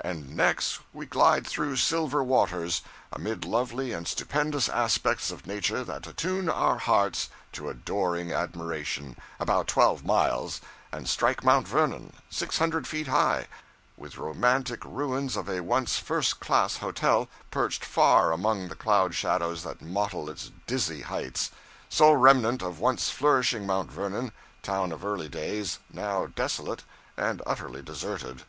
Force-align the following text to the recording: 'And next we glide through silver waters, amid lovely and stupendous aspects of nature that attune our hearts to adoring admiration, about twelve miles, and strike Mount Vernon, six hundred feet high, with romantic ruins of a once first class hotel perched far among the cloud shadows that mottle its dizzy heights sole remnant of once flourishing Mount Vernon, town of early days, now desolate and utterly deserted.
'And 0.00 0.36
next 0.36 0.80
we 0.92 1.06
glide 1.06 1.46
through 1.46 1.76
silver 1.76 2.20
waters, 2.24 2.82
amid 3.12 3.44
lovely 3.44 3.92
and 3.92 4.08
stupendous 4.08 4.68
aspects 4.68 5.30
of 5.30 5.46
nature 5.46 5.84
that 5.84 6.04
attune 6.08 6.48
our 6.48 6.78
hearts 6.78 7.28
to 7.52 7.68
adoring 7.68 8.32
admiration, 8.32 9.16
about 9.38 9.68
twelve 9.68 10.04
miles, 10.04 10.60
and 10.90 11.08
strike 11.08 11.44
Mount 11.44 11.68
Vernon, 11.68 12.12
six 12.28 12.58
hundred 12.58 12.88
feet 12.88 13.06
high, 13.06 13.46
with 13.96 14.18
romantic 14.18 14.84
ruins 14.84 15.36
of 15.36 15.48
a 15.48 15.60
once 15.60 15.96
first 15.96 16.40
class 16.40 16.78
hotel 16.78 17.28
perched 17.52 17.84
far 17.84 18.32
among 18.32 18.66
the 18.66 18.74
cloud 18.74 19.14
shadows 19.14 19.62
that 19.62 19.80
mottle 19.80 20.28
its 20.28 20.50
dizzy 20.66 21.02
heights 21.02 21.52
sole 21.88 22.16
remnant 22.16 22.62
of 22.62 22.80
once 22.80 23.10
flourishing 23.10 23.64
Mount 23.64 23.92
Vernon, 23.92 24.32
town 24.60 24.90
of 24.90 25.04
early 25.04 25.28
days, 25.28 25.78
now 25.88 26.26
desolate 26.26 26.82
and 27.16 27.40
utterly 27.46 27.80
deserted. 27.80 28.42